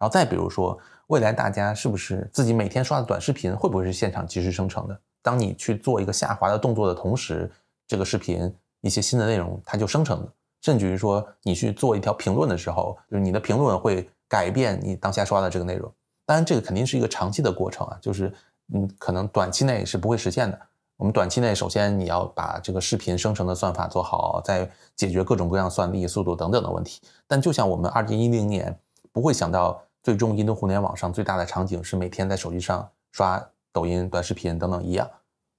[0.00, 0.76] 然后再比如说，
[1.08, 4.98] 未来大家是不是自己每天刷的短视频会不会是现场即时生成的？
[5.22, 7.48] 当你去做一个下滑的动作的同时，
[7.86, 10.32] 这个视频一些新的内容它就生成了。
[10.62, 15.92] 甚至于说，你去做一条评论的时候，就是你的评论会改变你当下刷的这个内容。
[16.24, 18.32] 当然，这个肯定是一个长期的过程啊，就是
[18.72, 20.58] 嗯，可能短期内是不会实现的。
[20.96, 27.00] 我们短期内首先你要把这个视频生成的算法做好，再解决各种各样算力、速度等等的问题。
[27.26, 28.78] 但就像我们二零一零年
[29.10, 35.08] 不会想到，最终移动互联网上最大的场景是每天在手机上刷抖音、短视频等等一样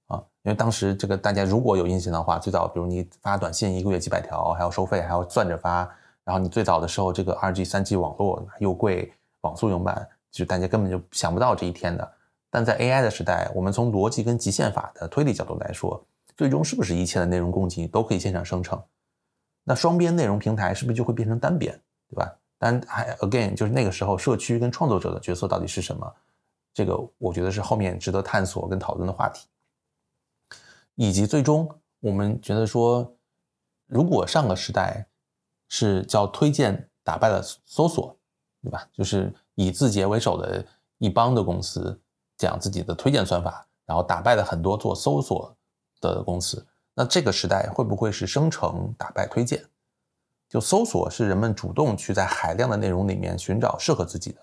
[0.08, 5.88] 啊，因为当时这个大家如果有印象的话，最早比如你发短信一个月几百条，还要收费，还要算着发，
[6.24, 12.12] 然后你最早的时候这个二 G、三 G 网络又贵，网速又慢，就大家根本就想不到这一天的。
[12.50, 16.04] 但在 AI 的时代，我们从逻辑跟极限法的推理角度来说，
[16.36, 18.82] 最终是不是一切的内容供给都可以线上生成？
[19.64, 21.72] 那双边内容平台是不是就会变成单边，
[22.10, 22.36] 对吧？
[22.64, 26.14] 但还 again 就是那个时候社区跟创作者的角色到底是什么？
[26.72, 29.48] 这个我觉得是后面值得探索跟讨论的话题。
[30.94, 33.12] 以及最终我们觉得说，
[33.86, 35.04] 如果上个时代
[35.66, 38.16] 是叫推荐打败了搜索，
[38.62, 38.88] 对吧？
[38.92, 40.64] 就是以字节为首的
[40.98, 41.98] 一帮的公司。
[42.38, 45.54] 讲自己的推荐算法，然后打败了很多做搜索
[46.00, 46.66] 的公司。
[46.92, 49.64] 那这个时代会不会是生成打败推荐？
[50.52, 54.38] 就搜索是人们主动去在海量的内容里面寻找适合自己的，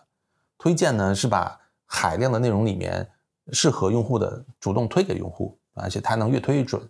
[0.58, 3.08] 推荐呢是把海量的内容里面
[3.52, 6.82] 适合用户的主动推给用户，而且它能越推越准。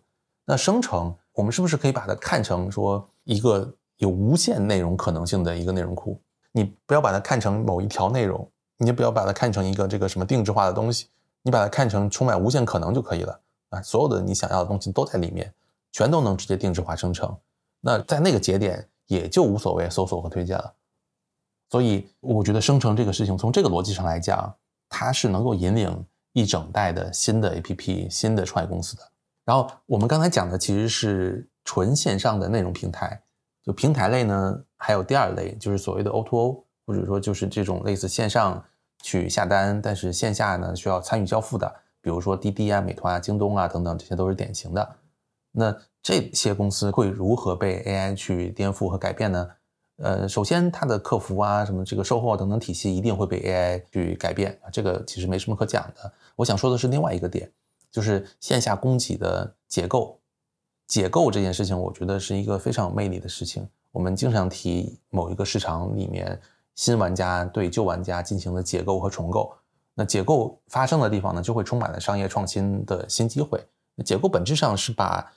[0.45, 6.17] 那生成我们是不是可以把它看成说一个有无限内容可能性的一个内容库？
[6.53, 8.49] 你不要把它看成某一条内容。
[8.81, 11.07] 你就不要把它看成一个这个什么定制化的东西，
[11.41, 13.37] 你把它看成充满无限可能就可以了
[13.71, 13.81] 啊！
[13.81, 15.53] 所有的你想要的东西都在里面，
[15.91, 17.35] 全都能直接定制化生成。
[17.81, 20.73] 那在那个节点也就无所谓搜索和推荐了。
[21.69, 24.55] 所以我觉得生成这个事情，从这个逻辑上来讲，
[24.87, 29.03] 它是能够引领一整代的新的 APP、新的创业公司的。
[29.45, 33.21] 然后我们刚才讲的其实是纯线上的内容平台，
[33.63, 38.63] 就平台类呢，还有第二类，就是所谓的 O2O，或者说就是这种类似线上
[39.01, 44.95] 去下单，但是线下呢需要参与交付的，比如说滴滴啊、美团啊、京东啊等等，这些都是典型的。
[45.51, 49.49] 那这些公司会如何被 AI 去颠覆和改变呢？
[49.97, 56.11] 呃，首先它的客服啊、什么这个售后等等体系一定会被 AI 去改变啊，这个其实没什么可讲的。
[56.35, 57.51] 我想说的是另外一个点。
[57.91, 60.19] 就是线下供给的结构，
[60.85, 63.67] 解构这件事情，我觉得是一个非常有魅力的事情。
[63.91, 66.39] 我们经常提某一个市场里面
[66.75, 69.51] 新玩家对旧玩家进行的解构和重构。
[69.95, 73.59] 那解构发生的地方呢，就会充满了商业创新的新机会。
[73.95, 75.33] 那解构本质上是把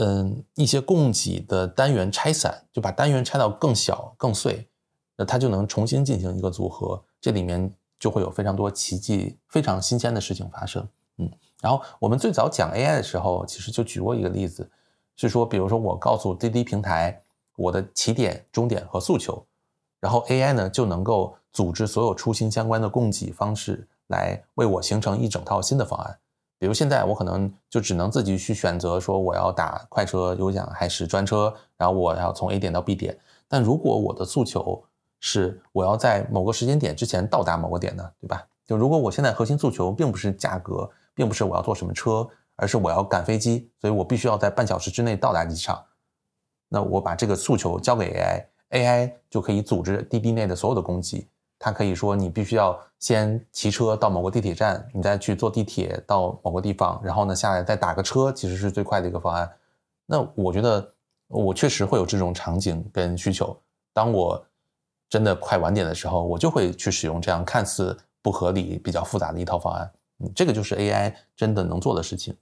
[0.00, 4.68] 嗯一些供给的单元拆散，就把单元拆到更小、更碎，
[5.16, 7.02] 那它就能重新进行一个组合。
[7.20, 10.86] 这里面就会有非常多奇迹、非常新鲜的事情发生。
[11.16, 11.28] 嗯。
[11.60, 14.70] 然后我们最早讲 AI 的时候，其实就举过一个例子，
[15.16, 17.20] 是说，比如说我告诉滴滴平台
[17.56, 19.44] 我的起点、终点和诉求，
[19.98, 26.18] 然后 AI 呢就能够组织所有出行相关的供给方式，来为我形成一整套新的方案。
[26.58, 33.18] 比如现在我可能就只能自己去选择说我要打快车、有奖还是专车，然后我要从 A 点到 B 点。
[33.48, 34.84] 但如果我的诉求
[35.20, 38.46] 是我要在某个时间点之前到达某个点呢，对吧？
[38.66, 40.90] 就如果我现在核心诉求并不是价格。
[41.18, 45.84] 并不是我要坐什么车，而是我要赶飞机，所以我必须要在半小时之内到达机场。
[46.68, 48.14] 那我把这个诉求交给
[48.70, 51.26] AI，AI 就可以组织滴滴内的所有的攻击。
[51.58, 59.50] 它可以说你必须要先骑车到某个地铁站，你再去坐地铁到某个地方，然后呢下来再打个车，其实是最快的一个方案。
[60.06, 60.92] 那我觉得
[61.26, 63.56] 我确实会有这种场景跟需求。
[63.92, 64.46] 当我
[65.08, 69.90] 真的快晚点的时候，我就会去使用这样看似不合理、比较复杂的一套方案。
[70.20, 72.36] 嗯，这个就是 AI 真的能做的事情。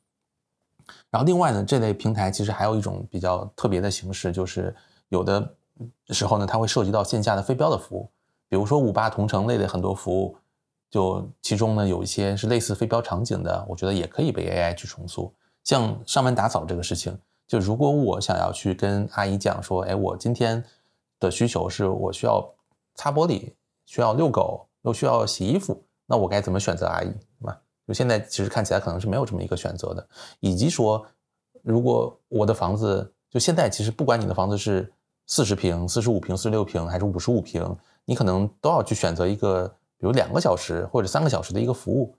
[1.11, 4.75] 然后另外呢，这类平台其实还有一种比较特别的形式，就是
[5.09, 5.55] 有的
[6.11, 8.11] 时候呢，它会涉及到线下的非标的服务，
[8.49, 10.37] 比如说五八同城类的很多服务，
[10.91, 15.33] 就其中呢有一些是类似非标场景的，我觉得也可以被 AI 去重塑。
[15.65, 20.65] 像上门打扫这个事情，就如果我想要去跟阿姨讲说，哎，我今天
[21.19, 22.49] 的需求是我需要
[22.95, 23.53] 擦玻璃，
[23.85, 27.09] 需要遛狗，又需要洗衣服，那我该怎么选择阿姨，
[27.41, 27.61] 对吧？
[27.87, 30.09] 就现在其实看起来可能是没有这么一个选择的，
[30.41, 31.05] 以及说，
[31.63, 34.93] 如果我的房子就现在其实不管你的房子是
[35.27, 37.77] 四十平、四十五平、四十六平还是五十五平，
[38.07, 42.15] 你可能都要去选择一个比如两个小时或者三个小时的一个服务。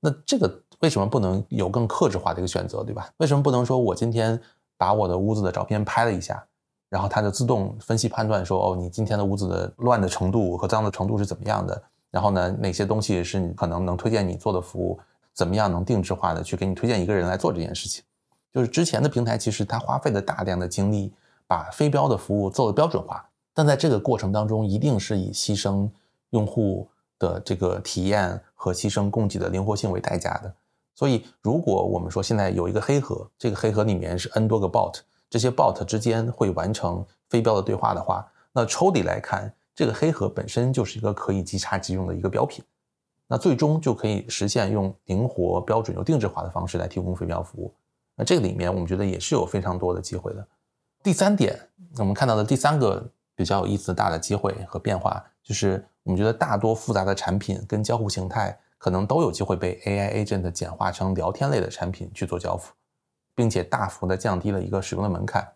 [0.00, 3.10] 那这个为什么不能有更克制化的一个选择，对吧？
[3.18, 4.40] 为什么不能说我今天
[4.78, 6.42] 把我的屋子的照片拍了一下，
[6.88, 11.82] 然后它就自动分析判断说，哦，你今天的屋子的乱的程度和脏的程度是怎么样的？
[12.10, 14.98] 然后呢，哪些东西是你可能能推荐你做的服务？
[15.32, 18.04] 怎么样能定制化的去给你推荐一个人来做这件事情？
[18.52, 21.12] 就是之前的平台其实它花费了大量的精力
[21.48, 25.88] 把非标的服务做了标准化，但在这个过程当中一定是以牺牲
[26.30, 26.88] 用户
[27.18, 30.52] 的这个体验和牺牲供给的灵活性为代价的。
[30.94, 34.98] 所以，如果我们说现在有一个黑盒，这个黑盒里面是 n 多个 bot，
[35.30, 39.54] 这些 bot 之间会完成非标的对话的话，那抽离来看。
[39.76, 42.64] 这个黑盒本身就是一个可以即插即用的一个标品，
[43.26, 47.74] 那最终就可以实现用灵活、标准又定制化的方式来提供非标服务。
[48.14, 50.46] 那这个里面我们觉得也是有非常多的机会的。
[51.02, 51.58] 第三点，
[51.98, 62.72] 我们看到的第三个比较有意思大的机会和变化，就是我们觉得大多复杂的产品跟交互形态可能都有机会被 AI agent 简化成聊天类的产品去做交付，
[63.34, 65.52] 并且大幅的降低了一个使用的门槛。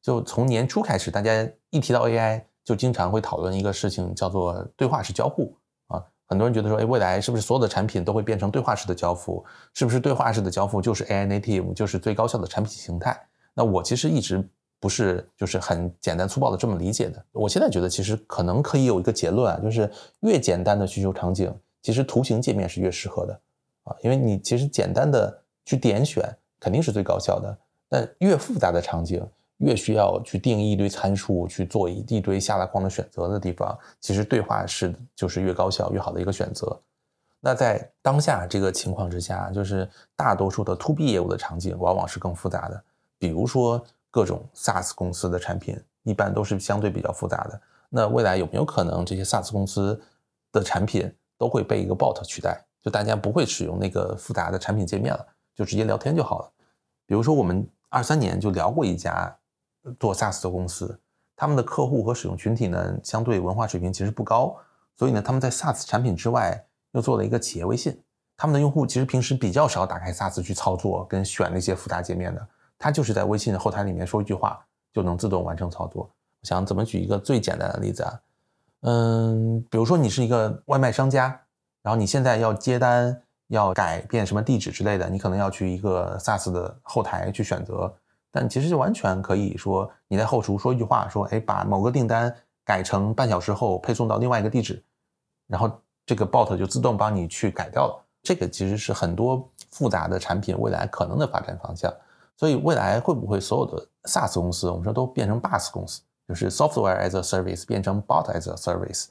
[0.00, 2.44] 就从年初开始，大家一提到 AI。
[2.62, 5.56] 就经常会讨论一个事情，叫做对话式交互
[5.88, 6.00] 啊。
[6.26, 9.44] 很多人觉得说，哎，未来是不是所有的产品都会变成对话式的交付？
[9.72, 13.18] 是不是对话式的交付就是 AI native，就是最高效的产品形态？
[13.54, 14.46] 那我其实一直
[14.80, 17.24] 不是就是很简单粗暴的这么理解的。
[17.30, 19.88] 我现在觉得，其实可能可以有一个结论啊，就是
[20.20, 23.40] 越简单的需求场景，其实图形界面是越适合的
[23.84, 26.28] 啊，因为你其实简单的去点选
[26.58, 27.58] 肯定是最高效的，
[27.88, 29.24] 但越复杂的场景。
[29.60, 36.80] 越需要去定义一堆参数，去做一一堆下拉框的选择的地方，其实对话式就是越高效越好的一个选择。
[37.40, 42.82] 那在当下这个情况之下，就是大多数的 To B 业务的场景往往是更复杂的，
[43.18, 47.60] 比如说各种 SaaS 公司的产品，一般都是相对比较复杂的。
[47.88, 50.00] 那未来有没有可能这些 SaaS 公司
[50.52, 52.64] 的产品都会被一个 Bot 取代？
[52.82, 56.50] 就大家不会使用那个复杂的产品界面了，就直接聊天就好了。
[57.06, 59.36] 比如说我们二三年就聊过一家。
[59.98, 61.00] 做 SaaS 的公司，
[61.34, 64.54] 他们的客户和使用群体呢，相对文化水平其实不高，
[64.94, 67.98] 所以呢，他们在 SaaS 产品之外又做了一个企业微信。
[68.36, 72.46] 他们的用户其实平时比较少打开 SaaS 去操作跟选那些复杂界面的，
[72.80, 74.58] 他就是在微信的后台里面说一句话
[74.90, 76.10] 就能自动完成操作。
[76.40, 78.20] 我想怎么举一个最简单的例子啊？
[78.80, 81.38] 嗯，比如说你是一个外卖商家，
[81.82, 87.94] 然后你现在要接单，要改变什么地址之类的，你可能要去一个 SaaS 的后台去选择。
[88.32, 94.82] 但其实就完全可以说你在后厨说一句话，说哎，把某个订单改成半小时后配送到另外一个地址，
[95.46, 95.70] 然后
[96.06, 98.06] 这个 bot 就自动帮你去改掉了。
[98.22, 101.92] 这个其实是很多复杂的产品未来可能的发展方向。
[102.40, 106.00] 所以未来会不会所有的 SaaS 公司，我们说都变成 BaaS 公司？
[106.26, 109.08] 就是 software as a service 变成 bot as a service，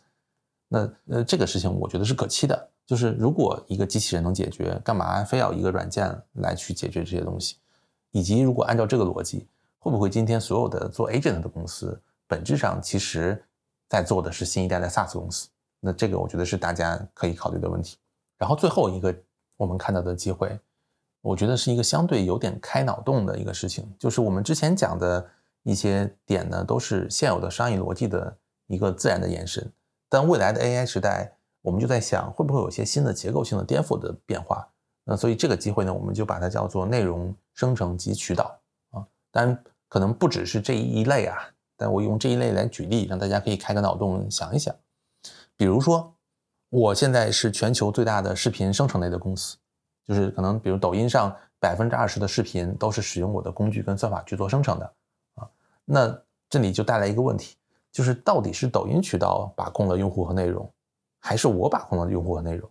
[0.68, 2.70] 那呃这个事情我觉得是可期的。
[2.88, 7.58] 就是如果一个机器人能解决，干嘛非要一个软件来去解决这些东西？
[8.10, 13.46] 以及如果按照这个逻辑，会不会今天所有的做 agent 的公司，本质上其实
[13.88, 15.50] 在做的是新一代的 SaaS 公司？
[15.80, 17.98] 那这个我觉得是大家可以考虑的问题。
[18.40, 19.16] 然后最后一个
[19.56, 20.60] 我们看到的机会，
[21.22, 25.30] 我觉得是一个相对有点开脑洞的一个事情，就是我们之前讲的。
[25.64, 29.72] 一些点呢，都是现有的商业逻辑的一个自然的延伸。
[30.08, 34.66] 但未来的 AI 时代，我们就在想，会不会有些新的结构性的颠覆的变化？
[35.04, 38.58] 那所以这个机会呢，我们就把它叫做内容生成及渠道
[38.92, 39.06] 啊。
[39.32, 41.38] 当然，可能不只是这一类啊，
[41.76, 44.74] 但我用这一类来举例，让大家可以开个脑洞想一想。
[45.58, 46.16] 比如说，
[46.70, 49.58] 我现在是全球最大的视频生成类的公司，
[50.10, 54.94] 就是可能比如抖音上百分之二十的视频都是使用我的工具跟算法去做生成的
[55.36, 55.48] 啊。
[55.86, 57.56] 那这里就带来一个问题，
[57.92, 60.68] 就是到底是抖音渠道把控了用户和内容，
[61.20, 62.68] 还是我把控了用户和内容？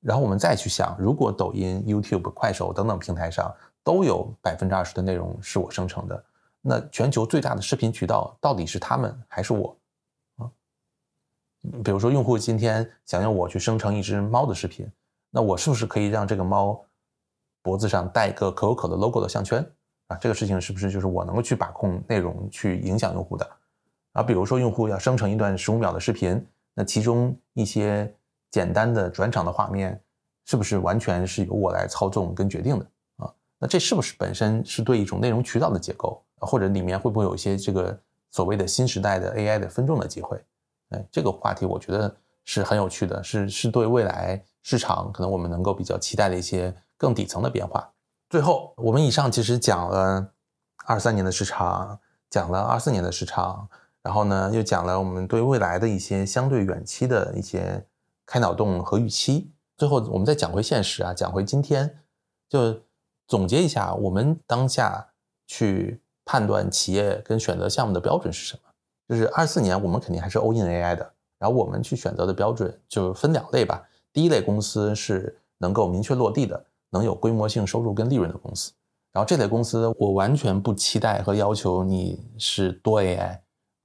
[0.00, 6.24] 然后我们再去想，如果抖音、YouTube、快手等等平台上都有百分之二十的内容是我生成的，
[6.62, 9.76] 那全球最大的视频渠道到底是他们还是我？
[10.38, 10.48] 啊，
[11.84, 14.90] 比如说用户今天想用我去生成一只猫的视频，
[15.34, 16.80] 那我是不是可以让这个猫
[17.60, 19.68] 脖子上戴一个可口可乐 logo 的项圈？
[20.06, 23.50] 啊，这个事情是不是就是我能够去把控内容，去影响用户的？
[24.12, 28.14] 啊，比如说用户要生成一段十五秒的视频，那其中一些
[28.52, 30.00] 简单的转场的画面，
[30.44, 32.86] 是不是完全是由我来操纵跟决定的？
[33.16, 37.98] 啊，那这是不是本身是对一种内容渠道的结构，或者里面会不会有一些这个
[38.30, 40.40] 所谓的新时代的 AI 的分众的机会？
[40.90, 42.14] 哎，这个话题我觉得
[42.44, 47.92] 是很有趣的，是是对未来市场可能我们能够比较期待的一些更底层的变化。
[48.30, 50.32] 最后，我们以上其实讲了
[50.86, 52.00] 二三年的市场，
[52.30, 53.68] 讲了二四年的市场，
[54.02, 57.86] 然后呢，又讲了我们对未来的一些相对远期的一些
[58.24, 59.52] 开脑洞和预期。
[59.76, 61.98] 最后，我们再讲回现实啊，讲回今天，
[62.48, 62.80] 就
[63.28, 65.08] 总结一下，我们当下
[65.46, 68.62] 去判断企业跟选择项目的标准是什么？
[69.06, 73.86] 就是二四年我们肯定还是 all in AI 的，然后我们去选择的标准就分两类吧。
[74.14, 76.64] 第一类公司是能够明确落地的。
[76.90, 78.70] 能有规模性收入跟利润的公司，
[79.10, 83.40] 然后这类公司我完全不期待和要求你是多 AI，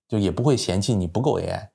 [0.08, 1.70] 就也不会嫌弃你不够 AI，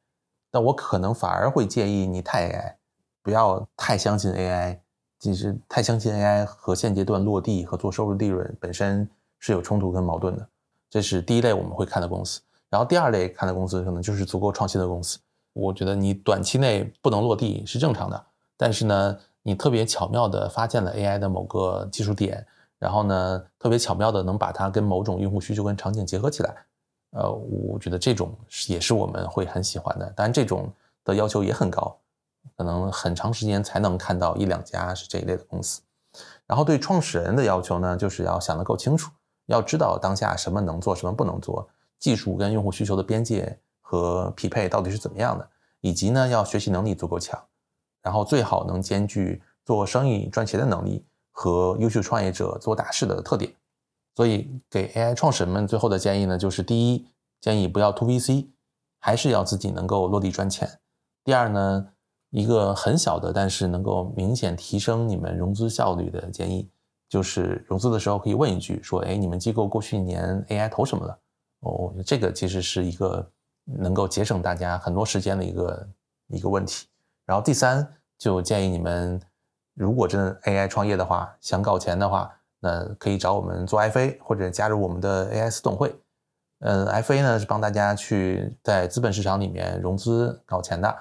[0.48, 2.74] 但我可能反而会建议你太 AI，
[3.20, 4.78] 不要太相信 AI，
[5.18, 10.48] 其实太相信 AI 和现阶段落地和做收入利润本身是有冲突跟矛盾的，
[10.88, 12.40] 这是第一类我们会看的公司。
[12.70, 15.18] 然后第二类看的公司可能就是足够创新的公司，
[15.52, 18.26] 我觉得你短期内不能落地是正常的，
[18.57, 19.18] 但是呢。
[19.46, 22.46] 你特别巧妙地发现了 AI 的某个技术点，
[22.78, 26.57] 然后呢，特别巧妙的能把它跟某种用户需求跟场景结合起来，
[27.11, 28.34] 呃，我觉得这种
[28.68, 30.07] 也是我们会很喜欢的。
[30.16, 30.72] 当然，这种
[31.05, 31.94] 的要求也很高，
[32.57, 35.82] 可能很长时间才能看到一两家是这一类的公司。
[36.46, 39.11] 然后对创始人的要求呢，就是要想得够清楚，
[39.44, 45.46] 要知道当下什么能做，什么不能做，技术跟用户需求的边界和匹配到底是怎么样的，
[45.82, 47.38] 以及呢，要学习能力足够强。
[48.05, 53.52] 然后最好能兼具做生意赚钱的能力和优秀创业者做大事的特点，
[54.14, 57.07] 所以给 AI 创始人们最后的建议呢，就是第一，
[57.40, 58.46] 建议不要 to VC，
[59.00, 60.78] 还是要自己能够落地赚钱。
[61.24, 61.88] 第二呢，
[62.30, 66.68] 一个很小的但是能够明显提升你们融资效率的建议，
[67.09, 71.18] 就是融资的时候可以问一句，说，哎，你们机构过去一年 AI 投什么了？
[71.61, 73.26] 哦，这个其实是一个
[73.64, 75.88] 能够节省大家很多时间的一个
[76.28, 76.86] 一个问题。
[77.27, 77.87] 然后第三，
[78.18, 79.20] 就建议你们，
[79.75, 85.95] 如果真的 AI 创业的话，想搞钱的话，那可以找我们做 FA，或者加入我们的 AI 私董会。
[86.61, 90.95] 嗯，FA 呢是帮大家去在资本市场里面融资搞钱的，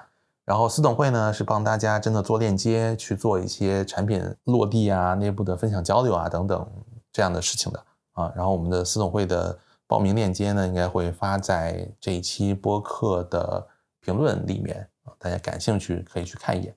[0.44, 6.66] 然后私董会呢是帮大家真的做链接，去做一些产品落地啊、内部的分享交流啊等等
[7.12, 8.32] 这样的事情的啊。
[8.36, 9.56] 然后我们的私董会的
[9.86, 13.66] 报名链接呢，应该会发在这一期播客的
[14.00, 14.86] 评论里面
[15.24, 16.76] 大家感兴趣可以去看一眼。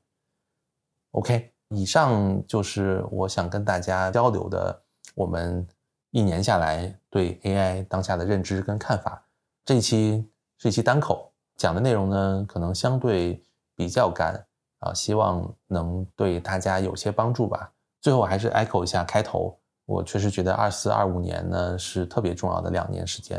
[1.12, 4.82] OK，以上就是我想跟大家交流的，
[5.16, 5.68] 我们
[6.12, 9.22] 一年下来对 AI 当下的认知跟看法。
[9.66, 10.26] 这一期
[10.58, 13.44] 是一期单口讲的内容呢，可能相对
[13.76, 14.48] 比较干
[14.80, 17.74] 啊，希望能对大家有些帮助吧。
[18.00, 19.60] 最后还是 echo 一下开头。
[19.86, 23.38] 我确实觉得二四二五年呢是特别重要的两年时间，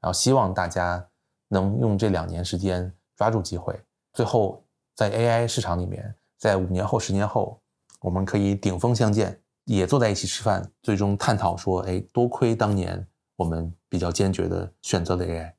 [0.00, 1.04] 然后希望大家
[1.48, 3.80] 能用这两年时间抓住机会，
[4.14, 7.60] 最后在 AI 市场里面，在五年后、十年后，
[8.00, 13.04] 我们可以顶峰相见，也坐在一起吃饭，最终探讨说，哎，多亏当年
[13.34, 15.53] 我们比较坚决的选择了 AI。